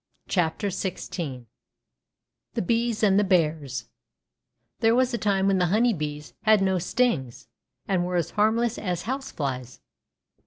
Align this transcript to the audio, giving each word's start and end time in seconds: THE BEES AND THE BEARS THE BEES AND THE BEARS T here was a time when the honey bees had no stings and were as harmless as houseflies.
THE 0.27 0.67
BEES 0.73 0.93
AND 0.95 1.05
THE 1.13 1.41
BEARS 1.45 1.45
THE 2.55 2.61
BEES 2.63 3.03
AND 3.03 3.19
THE 3.19 3.23
BEARS 3.23 3.81
T 3.81 3.87
here 4.87 4.95
was 4.95 5.13
a 5.13 5.19
time 5.19 5.45
when 5.45 5.59
the 5.59 5.67
honey 5.67 5.93
bees 5.93 6.33
had 6.41 6.59
no 6.59 6.79
stings 6.79 7.47
and 7.87 8.03
were 8.03 8.15
as 8.15 8.31
harmless 8.31 8.79
as 8.79 9.03
houseflies. 9.03 9.79